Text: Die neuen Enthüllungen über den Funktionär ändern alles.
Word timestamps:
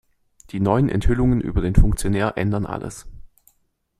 Die 0.49 0.59
neuen 0.59 0.89
Enthüllungen 0.89 1.41
über 1.41 1.61
den 1.61 1.75
Funktionär 1.75 2.35
ändern 2.35 2.65
alles. 2.65 3.05